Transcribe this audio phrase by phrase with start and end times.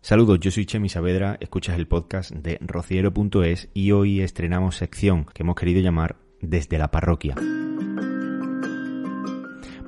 [0.00, 5.42] Saludos, yo soy Chemi Saavedra, escuchas el podcast de rociero.es y hoy estrenamos sección que
[5.42, 7.34] hemos querido llamar Desde la Parroquia.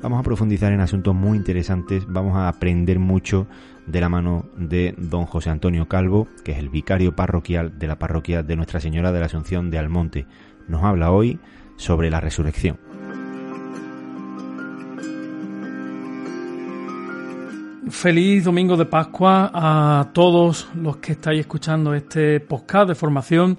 [0.02, 3.46] Vamos a profundizar en asuntos muy interesantes, vamos a aprender mucho
[3.86, 7.98] de la mano de don José Antonio Calvo, que es el vicario parroquial de la
[7.98, 10.26] parroquia de Nuestra Señora de la Asunción de Almonte.
[10.66, 11.38] Nos habla hoy
[11.76, 12.78] sobre la resurrección.
[17.90, 23.58] Feliz domingo de Pascua a todos los que estáis escuchando este podcast de formación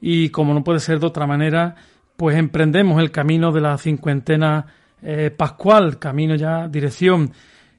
[0.00, 1.74] y como no puede ser de otra manera,
[2.16, 4.66] pues emprendemos el camino de la cincuentena
[5.00, 7.32] eh, pascual, camino ya, dirección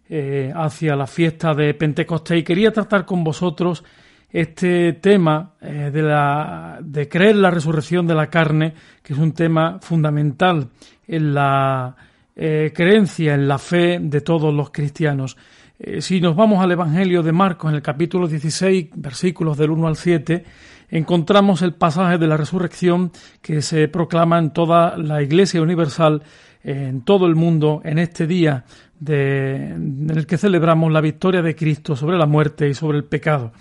[0.10, 3.84] eh, hacia la fiesta de Pentecostés y quería tratar con vosotros
[4.32, 9.34] este tema eh, de, la, de creer la resurrección de la carne, que es un
[9.34, 10.70] tema fundamental
[11.08, 11.96] en la
[12.36, 15.38] creencia, en la fe de todos los cristianos.
[15.80, 19.88] Eh, si nos vamos al Evangelio de Marcos, en el capítulo 16, versículos del 1
[19.88, 20.44] al 7,
[20.90, 23.12] encontramos el pasaje de la resurrección
[23.42, 26.24] que se proclama en toda la Iglesia Universal,
[26.64, 28.66] en todo el mundo, en este día
[29.06, 33.52] en el que celebramos la victoria de Cristo sobre la muerte y sobre el pecado.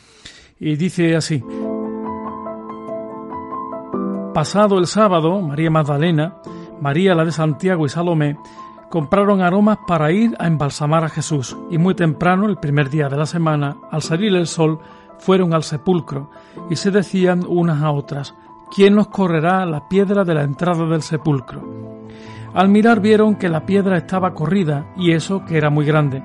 [0.61, 1.43] Y dice así,
[4.33, 6.37] Pasado el sábado, María Magdalena,
[6.81, 8.37] María la de Santiago y Salomé
[8.93, 13.17] compraron aromas para ir a embalsamar a Jesús y muy temprano, el primer día de
[13.17, 14.81] la semana, al salir el sol,
[15.17, 16.29] fueron al sepulcro
[16.69, 18.35] y se decían unas a otras,
[18.71, 21.63] ¿quién nos correrá la piedra de la entrada del sepulcro?
[22.53, 26.23] Al mirar vieron que la piedra estaba corrida y eso que era muy grande.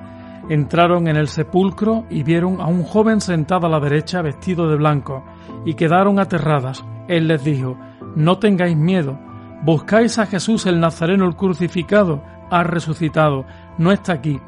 [0.50, 4.76] Entraron en el sepulcro y vieron a un joven sentado a la derecha vestido de
[4.76, 5.24] blanco
[5.64, 6.84] y quedaron aterradas.
[7.08, 7.78] Él les dijo,
[8.14, 9.18] no tengáis miedo,
[9.62, 13.46] buscáis a Jesús el Nazareno el crucificado, ha resucitado,
[13.78, 14.40] no está aquí.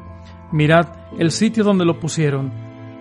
[0.51, 2.51] Mirad el sitio donde lo pusieron.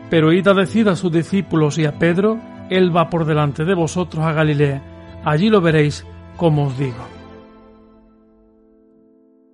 [0.09, 3.75] Pero id a decir a sus discípulos y a Pedro, Él va por delante de
[3.75, 4.83] vosotros a Galilea.
[5.25, 6.05] Allí lo veréis,
[6.37, 7.07] como os digo.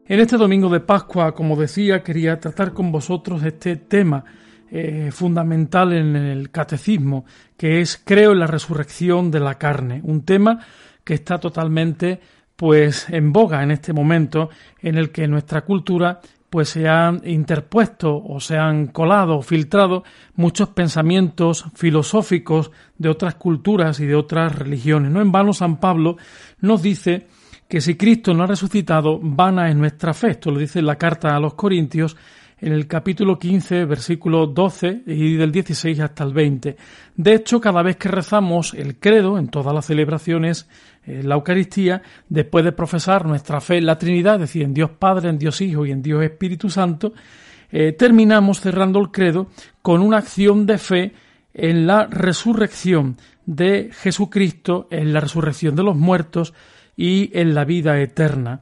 [0.08, 4.24] En este domingo de Pascua, como decía, quería tratar con vosotros este tema
[4.70, 7.24] eh, fundamental en el catecismo,
[7.56, 10.60] que es creo en la resurrección de la carne, un tema
[11.02, 12.20] que está totalmente
[12.56, 14.50] pues en boga en este momento
[14.80, 20.04] en el que nuestra cultura pues se han interpuesto o se han colado o filtrado
[20.36, 25.10] muchos pensamientos filosóficos de otras culturas y de otras religiones.
[25.10, 26.16] No en vano San Pablo
[26.60, 27.26] nos dice
[27.68, 30.30] que si Cristo no ha resucitado, vana es nuestra fe.
[30.30, 32.16] Esto lo dice en la carta a los Corintios
[32.58, 36.76] en el capítulo 15, versículo 12 y del 16 hasta el 20.
[37.14, 40.68] De hecho, cada vez que rezamos el credo en todas las celebraciones,
[41.06, 45.28] la Eucaristía, después de profesar nuestra fe en la Trinidad, es decir, en Dios Padre,
[45.28, 47.12] en Dios Hijo y en Dios Espíritu Santo,
[47.70, 49.48] eh, terminamos cerrando el credo
[49.82, 51.12] con una acción de fe
[51.52, 56.54] en la resurrección de Jesucristo, en la resurrección de los muertos
[56.96, 58.60] y en la vida eterna.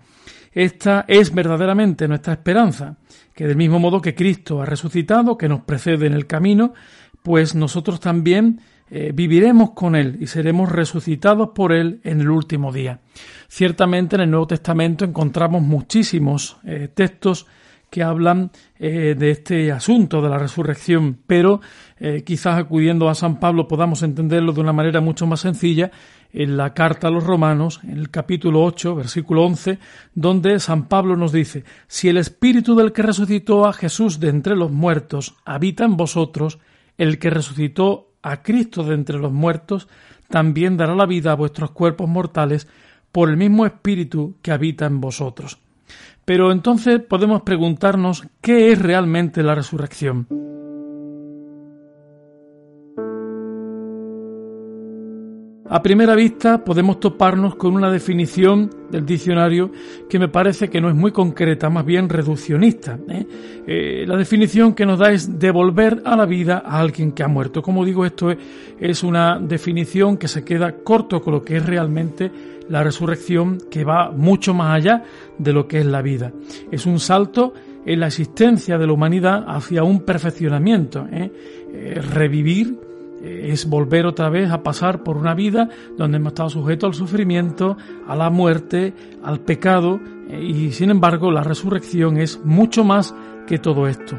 [0.53, 2.97] Esta es verdaderamente nuestra esperanza,
[3.35, 6.75] que del mismo modo que Cristo ha resucitado, que nos precede en el camino,
[7.23, 12.73] pues nosotros también eh, viviremos con Él y seremos resucitados por Él en el último
[12.73, 13.01] día.
[13.49, 17.47] Ciertamente en el Nuevo Testamento encontramos muchísimos eh, textos
[17.91, 21.61] que hablan eh, de este asunto de la resurrección, pero
[22.27, 25.91] quizás acudiendo a San Pablo podamos entenderlo de una manera mucho más sencilla
[26.35, 29.79] en la carta a los romanos, en el capítulo 8, versículo 11,
[30.15, 34.57] donde San Pablo nos dice, si el espíritu del que resucitó a Jesús de entre
[34.57, 36.59] los muertos habita en vosotros,
[36.99, 39.89] el que resucitó a Cristo de entre los muertos,
[40.29, 42.67] también dará la vida a vuestros cuerpos mortales
[43.13, 45.59] por el mismo Espíritu que habita en vosotros.
[46.25, 50.27] Pero entonces podemos preguntarnos qué es realmente la resurrección.
[55.75, 59.73] A primera vista podemos toparnos con una definición del diccionario
[60.09, 62.97] que me parece que no es muy concreta, más bien reduccionista.
[63.09, 63.27] ¿eh?
[63.67, 67.27] Eh, la definición que nos da es devolver a la vida a alguien que ha
[67.27, 67.61] muerto.
[67.61, 68.31] Como digo, esto
[68.79, 72.31] es, una definición que se queda corto con lo que es realmente
[72.69, 75.03] la resurrección, que va mucho más allá
[75.39, 76.33] de lo que es la vida.
[76.71, 77.53] Es un salto
[77.85, 81.33] en la existencia de la humanidad hacia un perfeccionamiento, ¿eh?
[82.13, 82.79] revivir
[83.25, 87.77] es volver otra vez a pasar por una vida donde hemos estado sujetos al sufrimiento,
[88.07, 93.15] a la muerte, al pecado, eh, y sin embargo la resurrección es mucho más
[93.47, 94.17] que todo esto.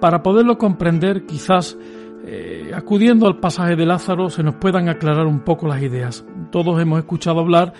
[0.00, 1.76] Para poderlo comprender, quizás
[2.24, 6.24] eh, acudiendo al pasaje de Lázaro se nos puedan aclarar un poco las ideas.
[6.50, 7.72] Todos hemos escuchado hablar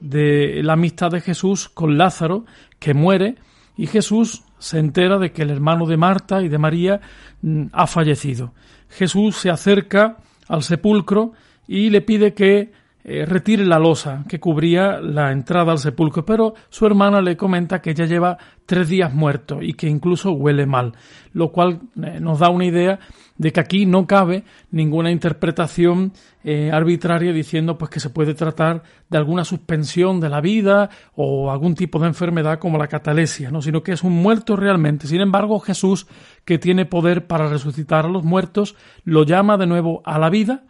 [0.00, 2.44] de la amistad de Jesús con Lázaro,
[2.78, 3.36] que muere
[3.76, 7.00] y Jesús se entera de que el hermano de Marta y de María
[7.42, 8.54] mm, ha fallecido.
[8.88, 10.16] Jesús se acerca
[10.48, 11.32] al sepulcro
[11.66, 12.72] y le pide que
[13.08, 17.80] eh, retire la losa que cubría la entrada al sepulcro, pero su hermana le comenta
[17.80, 18.36] que ya lleva
[18.66, 20.92] tres días muerto y que incluso huele mal,
[21.32, 22.98] lo cual eh, nos da una idea
[23.38, 24.42] de que aquí no cabe
[24.72, 30.40] ninguna interpretación eh, arbitraria diciendo pues que se puede tratar de alguna suspensión de la
[30.40, 33.62] vida o algún tipo de enfermedad como la catalesia, ¿no?
[33.62, 35.06] sino que es un muerto realmente.
[35.06, 36.08] Sin embargo, Jesús,
[36.44, 38.74] que tiene poder para resucitar a los muertos,
[39.04, 40.64] lo llama de nuevo a la vida,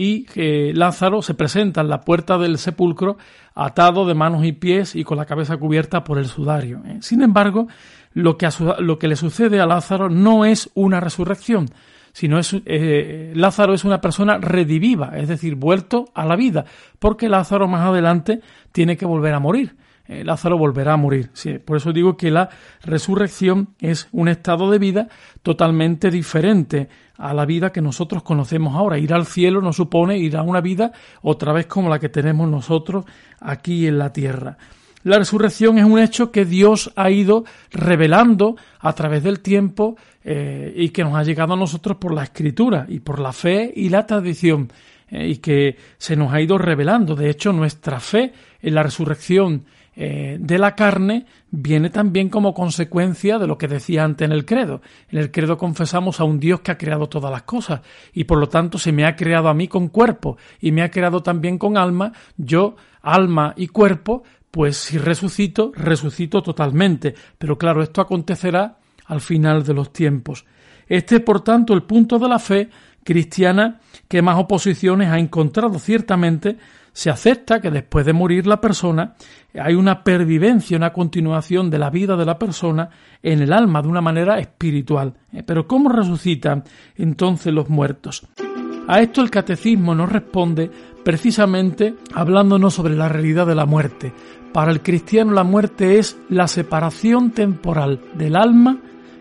[0.00, 3.16] y que Lázaro se presenta en la puerta del sepulcro
[3.52, 6.82] atado de manos y pies y con la cabeza cubierta por el sudario.
[6.86, 6.98] ¿eh?
[7.00, 7.66] Sin embargo,
[8.12, 8.48] lo que,
[8.78, 11.66] lo que, le sucede a Lázaro no es una resurrección,
[12.12, 16.64] sino es eh, Lázaro es una persona rediviva, es decir, vuelto a la vida,
[17.00, 18.40] porque Lázaro más adelante
[18.70, 19.74] tiene que volver a morir.
[20.08, 21.30] Eh, Lázaro volverá a morir.
[21.66, 22.48] por eso digo que la
[22.82, 25.08] resurrección es un estado de vida
[25.42, 26.88] totalmente diferente
[27.18, 28.98] a la vida que nosotros conocemos ahora.
[28.98, 32.48] Ir al cielo no supone ir a una vida otra vez como la que tenemos
[32.48, 33.04] nosotros
[33.40, 34.56] aquí en la tierra.
[35.04, 40.72] La resurrección es un hecho que Dios ha ido revelando a través del tiempo eh,
[40.74, 43.90] y que nos ha llegado a nosotros por la escritura y por la fe y
[43.90, 44.72] la tradición
[45.10, 47.14] eh, y que se nos ha ido revelando.
[47.14, 49.64] De hecho, nuestra fe en la resurrección
[50.00, 54.44] eh, de la carne viene también como consecuencia de lo que decía antes en el
[54.44, 54.80] credo.
[55.08, 57.80] En el credo confesamos a un Dios que ha creado todas las cosas
[58.12, 60.90] y por lo tanto se me ha creado a mí con cuerpo y me ha
[60.92, 64.22] creado también con alma, yo, alma y cuerpo,
[64.52, 67.16] pues si resucito, resucito totalmente.
[67.36, 70.44] Pero claro, esto acontecerá al final de los tiempos.
[70.86, 72.70] Este es, por tanto, el punto de la fe
[73.02, 76.56] cristiana que más oposiciones ha encontrado ciertamente
[76.98, 79.14] se acepta que después de morir la persona
[79.54, 82.90] hay una pervivencia, una continuación de la vida de la persona
[83.22, 85.14] en el alma de una manera espiritual.
[85.32, 86.64] Eh, pero ¿cómo resucitan
[86.96, 88.26] entonces los muertos?
[88.86, 90.70] A esto el catecismo nos responde
[91.04, 94.12] precisamente hablándonos sobre la realidad de la muerte.
[94.52, 98.78] Para el cristiano la muerte es la separación temporal del alma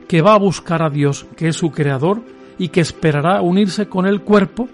[0.07, 2.21] que va a buscar a Dios, que es su creador,
[2.57, 4.67] y que esperará unirse con el cuerpo,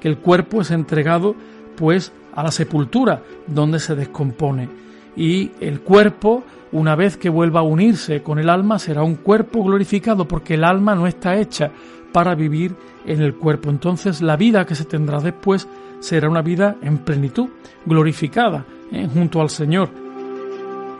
[0.00, 1.34] que el cuerpo es entregado
[1.76, 4.68] pues a la sepultura, donde se descompone.
[5.16, 9.62] Y el cuerpo, una vez que vuelva a unirse con el alma, será un cuerpo
[9.64, 11.70] glorificado, porque el alma no está hecha
[12.12, 12.74] para vivir
[13.04, 13.70] en el cuerpo.
[13.70, 15.68] Entonces la vida que se tendrá después
[16.00, 17.48] será una vida en plenitud,
[17.84, 19.08] glorificada, ¿eh?
[19.12, 19.90] junto al Señor.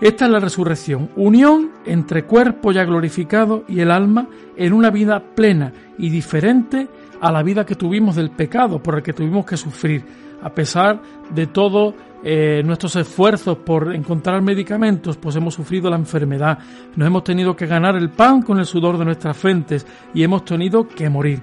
[0.00, 5.22] Esta es la resurrección, unión entre cuerpo ya glorificado y el alma en una vida
[5.34, 6.88] plena y diferente
[7.20, 10.04] a la vida que tuvimos del pecado por el que tuvimos que sufrir
[10.42, 11.00] a pesar
[11.30, 16.58] de todos eh, nuestros esfuerzos por encontrar medicamentos, pues hemos sufrido la enfermedad,
[16.96, 20.44] nos hemos tenido que ganar el pan con el sudor de nuestras frentes y hemos
[20.44, 21.42] tenido que morir.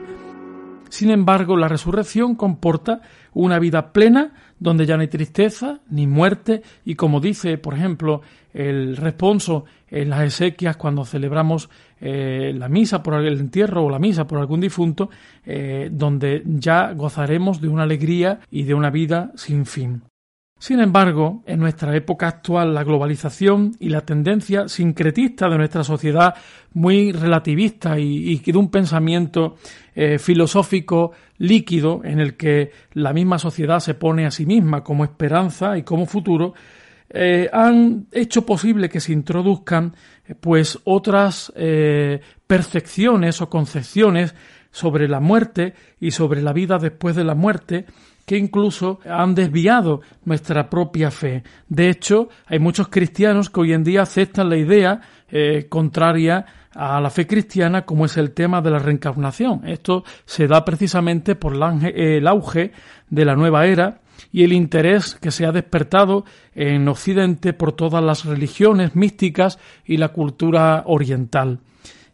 [0.89, 3.01] Sin embargo, la resurrección comporta
[3.33, 8.21] una vida plena donde ya no hay tristeza ni muerte y como dice, por ejemplo,
[8.54, 11.69] el responso en las exequias cuando celebramos
[12.01, 15.09] eh, la misa por el entierro o la misa por algún difunto,
[15.45, 20.01] eh, donde ya gozaremos de una alegría y de una vida sin fin.
[20.59, 26.33] Sin embargo, en nuestra época actual, la globalización y la tendencia sincretista de nuestra sociedad,
[26.74, 29.56] muy relativista y, de un pensamiento
[29.94, 35.04] eh, filosófico líquido en el que la misma sociedad se pone a sí misma como
[35.04, 36.56] esperanza y como futuro,
[37.09, 39.95] eh, han hecho posible que se introduzcan
[40.28, 41.54] eh, pues otras
[42.47, 44.33] percepciones o concepciones
[44.71, 47.85] sobre la muerte y sobre la vida después de la muerte
[48.28, 51.44] que incluso han desviado nuestra propia fe.
[51.69, 57.00] De hecho, hay muchos cristianos que hoy en día aceptan la idea eh, contraria a
[57.00, 59.66] la fe cristiana como es el tema de la reencarnación.
[59.66, 62.74] Esto se da precisamente por el auge
[63.10, 64.02] de la nueva era
[64.34, 69.96] y el interés que se ha despertado en Occidente por todas las religiones místicas y
[69.96, 71.62] la cultura oriental.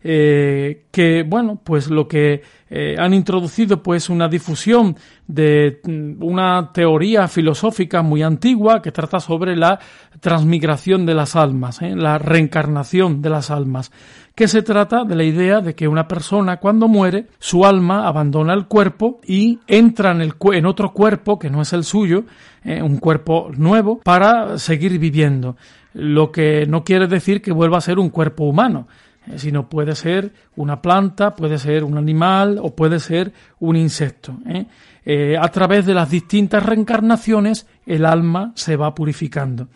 [0.06, 6.72] Eh, que bueno pues lo que eh, han introducido pues una difusión de mm, una
[6.74, 9.80] teoría filosófica muy antigua que trata sobre la
[10.20, 11.96] transmigración de las almas, ¿eh?
[11.96, 13.94] la reencarnación de las almas,
[14.36, 18.54] que se trata de la idea de que una persona cuando muere su alma abandona
[18.54, 22.26] el cuerpo y entra en, el, en otro cuerpo que no es el suyo,
[22.66, 25.56] un cuerpo nuevo, para seguir viviendo,
[25.94, 28.88] lo que no quiere decir que vuelva a ser un cuerpo humano,
[29.36, 34.38] sino puede ser una planta, puede ser un animal o puede ser un insecto.
[34.48, 34.66] ¿eh?
[35.06, 39.68] Eh, a través de las distintas reencarnaciones el alma se va purificando.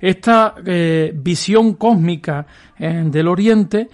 [0.00, 0.54] Esta
[1.14, 2.46] visión cósmica
[2.78, 3.88] del Oriente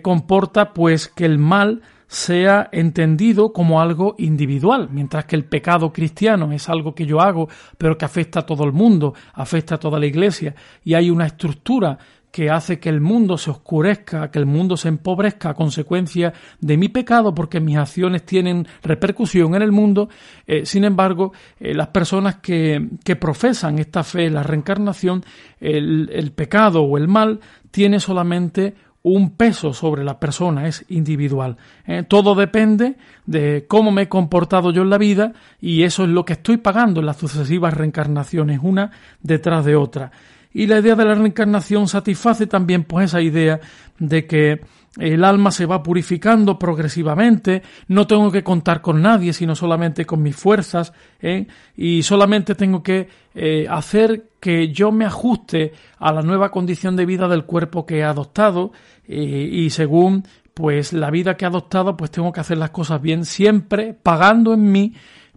[0.00, 6.50] comporta pues que el mal sea entendido como algo individual, mientras que el pecado cristiano
[6.50, 7.48] es algo que yo hago,
[7.78, 11.26] pero que afecta a todo el mundo, afecta a toda la iglesia, y hay una
[11.26, 11.96] estructura
[12.30, 16.76] que hace que el mundo se oscurezca, que el mundo se empobrezca a consecuencia de
[16.76, 20.08] mi pecado, porque mis acciones tienen repercusión en el mundo.
[20.46, 25.24] Eh, sin embargo, eh, las personas que, que, profesan esta fe, la reencarnación,
[25.60, 31.56] el, el pecado o el mal tiene solamente un peso sobre la persona, es individual.
[31.86, 32.04] ¿eh?
[32.06, 36.24] todo depende de cómo me he comportado yo en la vida y eso es lo
[36.24, 38.90] que estoy pagando en las sucesivas reencarnaciones, una
[39.22, 40.12] detrás de otra.
[40.52, 43.60] Y la idea de la reencarnación satisface también pues esa idea
[43.98, 44.60] de que
[44.98, 50.22] el alma se va purificando progresivamente, no tengo que contar con nadie, sino solamente con
[50.22, 51.46] mis fuerzas, ¿eh?
[51.76, 57.06] y solamente tengo que eh, hacer que yo me ajuste a la nueva condición de
[57.06, 58.72] vida del cuerpo que he adoptado,
[59.06, 63.00] eh, y según pues la vida que he adoptado, pues tengo que hacer las cosas
[63.00, 64.94] bien, siempre pagando en mí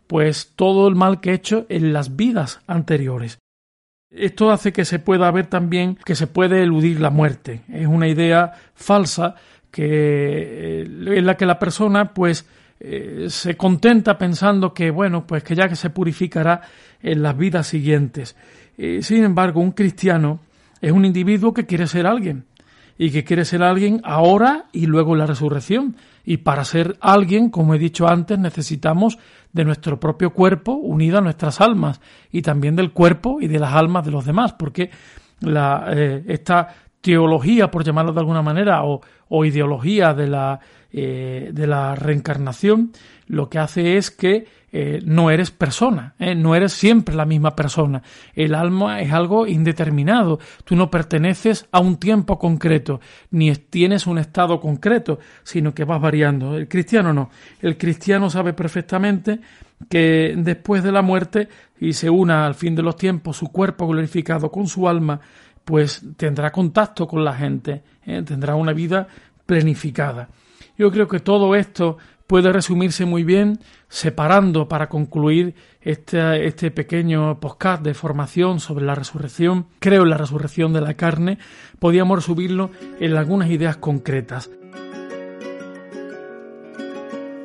[0.07, 3.42] pues todo el mal que he hecho en las vidas anteriores.
[4.15, 7.61] Esto hace que se pueda ver también que se puede eludir la muerte.
[7.71, 9.35] Es una idea falsa
[9.71, 12.45] que eh, en la que la persona pues
[12.79, 16.61] eh, se contenta pensando que bueno pues que ya que se purificará
[17.01, 18.35] en las vidas siguientes.
[18.77, 20.41] Eh, sin embargo, un cristiano
[20.79, 22.45] es un individuo que quiere ser alguien
[22.97, 25.95] y que quiere ser alguien ahora y luego en la resurrección.
[26.23, 29.17] Y para ser alguien, como he dicho antes, necesitamos
[29.51, 33.73] de nuestro propio cuerpo unido a nuestras almas y también del cuerpo y de las
[33.73, 34.89] almas de los demás, porque
[35.41, 36.67] la, eh, esta
[37.01, 40.59] teología, por llamarlo de alguna manera, o, o ideología de la,
[40.91, 42.91] eh, de la reencarnación,
[43.27, 46.33] lo que hace es que eh, no eres persona, ¿eh?
[46.33, 48.01] no eres siempre la misma persona.
[48.33, 52.99] El alma es algo indeterminado, tú no perteneces a un tiempo concreto,
[53.29, 56.57] ni tienes un estado concreto, sino que vas variando.
[56.57, 57.29] El cristiano no,
[57.61, 59.41] el cristiano sabe perfectamente
[59.91, 61.49] que después de la muerte
[61.79, 65.19] y se una al fin de los tiempos su cuerpo glorificado con su alma,
[65.63, 68.23] pues tendrá contacto con la gente, ¿eh?
[68.23, 69.07] tendrá una vida
[69.45, 70.29] planificada.
[70.79, 73.59] Yo creo que todo esto puede resumirse muy bien
[73.93, 80.17] separando para concluir este, este pequeño podcast de formación sobre la resurrección, creo en la
[80.17, 81.37] resurrección de la carne,
[81.77, 84.49] podíamos resumirlo en algunas ideas concretas.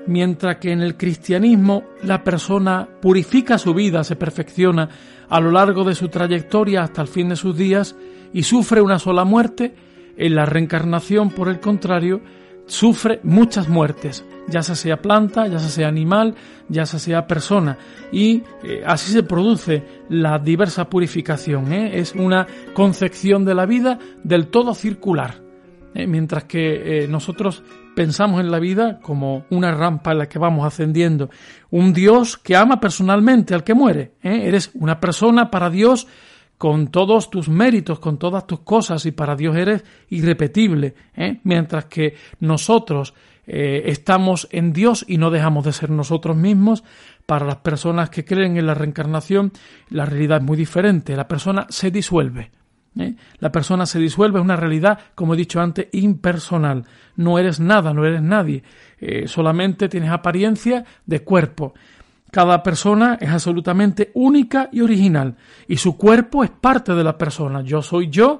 [0.06, 4.88] Mientras que en el cristianismo la persona purifica su vida, se perfecciona
[5.28, 7.94] a lo largo de su trayectoria hasta el fin de sus días
[8.32, 9.74] y sufre una sola muerte,
[10.16, 12.22] en la reencarnación, por el contrario,
[12.68, 16.34] sufre muchas muertes, ya sea planta, ya sea animal,
[16.68, 17.76] ya sea persona.
[18.12, 21.72] Y eh, así se produce la diversa purificación.
[21.72, 21.98] ¿eh?
[21.98, 25.42] Es una concepción de la vida del todo circular.
[25.94, 26.06] ¿eh?
[26.06, 27.62] Mientras que nosotros
[27.96, 31.30] pensamos en la vida como una rampa en la que vamos ascendiendo.
[31.70, 34.12] Un Dios que ama personalmente al que muere.
[34.22, 36.06] Eres una persona para Dios
[36.58, 41.38] con todos tus méritos, con todas tus cosas, y para Dios eres irrepetible, ¿eh?
[41.44, 43.14] mientras que nosotros
[43.46, 46.82] eh, estamos en Dios y no dejamos de ser nosotros mismos,
[47.24, 49.52] para las personas que creen en la reencarnación,
[49.90, 52.50] la realidad es muy diferente, la persona se disuelve.
[52.98, 53.14] ¿eh?
[53.38, 56.86] La persona se disuelve, es una realidad, como he dicho antes, impersonal.
[57.14, 58.64] No eres nada, no eres nadie.
[59.26, 61.74] solamente tienes apariencia de cuerpo.
[62.38, 65.34] Cada persona es absolutamente única y original
[65.66, 67.62] y su cuerpo es parte de la persona.
[67.62, 68.38] Yo soy yo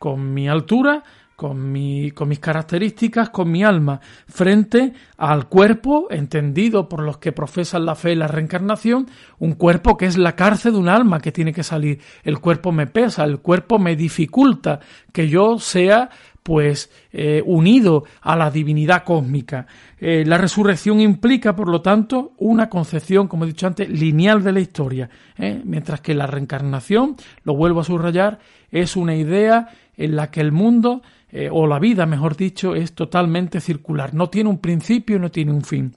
[0.00, 1.04] con mi altura,
[1.36, 7.30] con, mi, con mis características, con mi alma, frente al cuerpo, entendido por los que
[7.30, 9.06] profesan la fe y la reencarnación,
[9.38, 12.00] un cuerpo que es la cárcel de un alma que tiene que salir.
[12.24, 14.80] El cuerpo me pesa, el cuerpo me dificulta
[15.12, 16.10] que yo sea
[16.46, 19.66] pues eh, unido a la divinidad cósmica.
[19.98, 24.52] Eh, la resurrección implica, por lo tanto, una concepción, como he dicho antes, lineal de
[24.52, 25.60] la historia, ¿eh?
[25.64, 28.38] mientras que la reencarnación, lo vuelvo a subrayar,
[28.70, 31.02] es una idea en la que el mundo,
[31.50, 35.64] o la vida, mejor dicho, es totalmente circular, no tiene un principio, no tiene un
[35.64, 35.96] fin.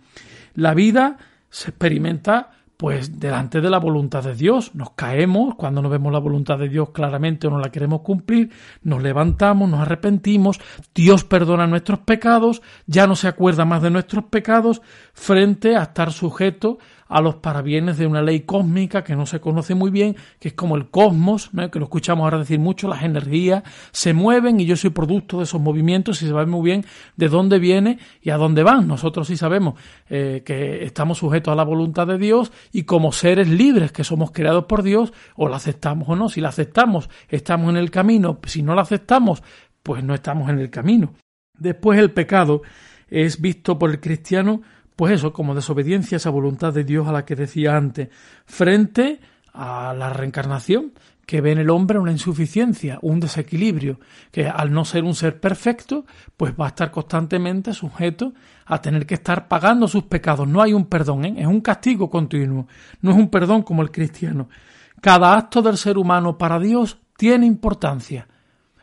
[0.56, 1.18] La vida
[1.50, 2.50] se experimenta
[2.80, 4.74] pues delante de la voluntad de Dios.
[4.74, 8.52] Nos caemos cuando no vemos la voluntad de Dios claramente o no la queremos cumplir,
[8.84, 10.62] nos levantamos, nos arrepentimos,
[10.96, 14.82] Dios perdona nuestros pecados, ya no se acuerda más de nuestros pecados
[15.12, 16.78] frente a estar sujeto
[17.10, 20.54] a los parabienes de una ley cósmica que no se conoce muy bien, que es
[20.54, 24.78] como el cosmos, que lo escuchamos ahora decir mucho, las energías se mueven y yo
[24.78, 26.86] soy producto de esos movimientos y se sabe muy bien
[27.18, 28.88] de dónde viene y a dónde van.
[28.88, 29.74] Nosotros sí sabemos
[30.08, 34.32] eh, que estamos sujetos a la voluntad de Dios y como seres libres que somos
[34.32, 36.30] creados por Dios, o la aceptamos o no.
[36.30, 38.40] Si la aceptamos, estamos en el camino.
[38.46, 39.42] Si no la aceptamos,
[39.82, 41.14] pues no estamos en el camino.
[41.58, 42.62] Después el pecado
[43.08, 44.62] es visto por el cristiano
[45.00, 48.10] pues eso, como desobediencia a esa voluntad de Dios a la que decía antes,
[48.46, 49.22] frente
[49.54, 50.92] a la reencarnación,
[51.26, 55.40] que ve en el hombre una insuficiencia, un desequilibrio, que al no ser un ser
[55.40, 58.34] perfecto, pues va a estar constantemente sujeto
[58.66, 60.46] a tener que estar pagando sus pecados.
[60.50, 61.36] No hay un perdón, ¿eh?
[61.38, 62.68] es un castigo continuo,
[63.00, 64.50] no es un perdón como el cristiano.
[65.00, 68.28] Cada acto del ser humano para Dios tiene importancia,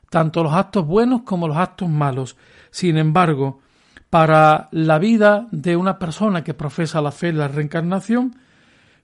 [0.09, 2.39] tanto los actos buenos como los actos malos.
[2.71, 3.61] Sin embargo,
[4.11, 8.37] para la vida de una persona que profesa la fe en la reencarnación,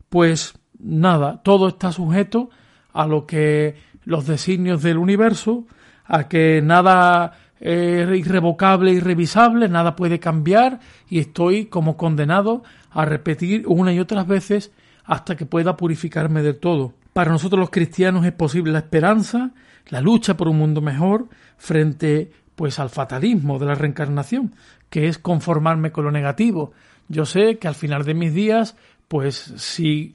[0.08, 2.50] pues nada, todo está sujeto
[2.92, 5.66] a lo que los designios del universo,
[6.04, 13.66] a que nada es irrevocable, irrevisable, nada puede cambiar y estoy como condenado a repetir
[13.66, 14.72] una y otras veces
[15.04, 16.94] hasta que pueda purificarme del todo.
[17.12, 19.52] Para nosotros los cristianos es posible la esperanza,
[19.88, 22.32] la lucha por un mundo mejor frente
[22.62, 24.54] pues al fatalismo de la reencarnación,
[24.88, 26.70] que es conformarme con lo negativo.
[27.08, 28.76] Yo sé que al final de mis días,
[29.08, 30.14] pues si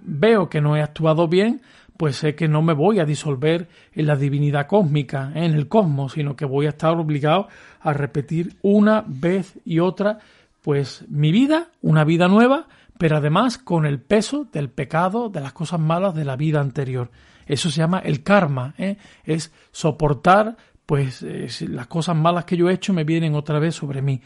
[0.00, 1.62] veo que no he actuado bien,
[1.96, 6.14] pues sé que no me voy a disolver en la divinidad cósmica, en el cosmos,
[6.14, 7.46] sino que voy a estar obligado
[7.80, 10.18] a repetir una vez y otra,
[10.62, 12.66] pues mi vida, una vida nueva,
[12.98, 17.12] pero además con el peso del pecado, de las cosas malas de la vida anterior.
[17.46, 18.96] Eso se llama el karma, ¿eh?
[19.22, 23.74] es soportar pues eh, las cosas malas que yo he hecho me vienen otra vez
[23.74, 24.20] sobre mí.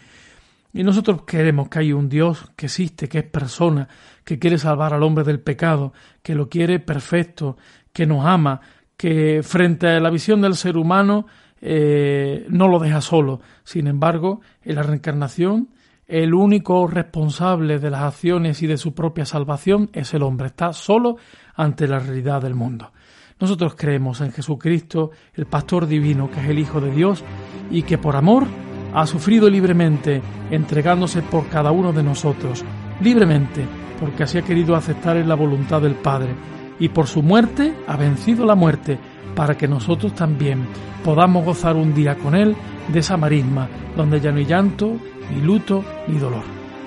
[0.72, 3.88] Y nosotros queremos que hay un Dios que existe, que es persona,
[4.24, 7.56] que quiere salvar al hombre del pecado, que lo quiere perfecto,
[7.92, 8.60] que nos ama,
[8.96, 11.26] que frente a la visión del ser humano
[11.60, 13.40] eh, no lo deja solo.
[13.64, 15.70] Sin embargo, en la reencarnación,
[16.06, 20.48] el único responsable de las acciones y de su propia salvación es el hombre.
[20.48, 21.16] Está solo
[21.54, 22.92] ante la realidad del mundo.
[23.40, 27.23] Nosotros creemos en Jesucristo, el Pastor Divino, que es el Hijo de Dios,
[27.71, 28.47] y que por amor
[28.95, 32.64] ha sufrido libremente, entregándose por cada uno de nosotros,
[33.00, 33.64] libremente,
[34.00, 36.35] porque así ha querido aceptar en la voluntad del Padre,
[36.80, 38.99] y por su muerte ha vencido la muerte,
[39.36, 40.67] para que nosotros también
[41.04, 42.56] podamos gozar un día con Él
[42.89, 44.97] de esa marisma, donde ya no hay llanto,
[45.32, 46.43] ni luto, ni dolor.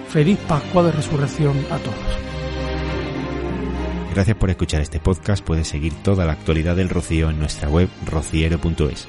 [0.09, 2.30] Feliz Pascua de Resurrección a todos.
[4.13, 5.43] Gracias por escuchar este podcast.
[5.43, 9.07] Puedes seguir toda la actualidad del Rocío en nuestra web rociero.es.